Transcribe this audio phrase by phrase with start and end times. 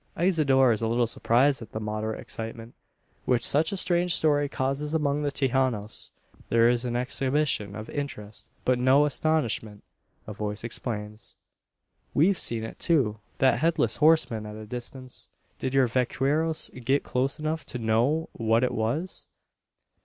[0.19, 2.73] Isidora is a little surprised at the moderate excitement
[3.25, 6.09] which such a strange story causes among the "Tejanos."
[6.49, 9.83] There is an exhibition of interest, but no astonishment.
[10.25, 11.37] A voice explains:
[12.15, 15.29] "We've seen it too that headless horseman at a distance.
[15.59, 19.27] Did your vaqueros get close enough to know what it was?"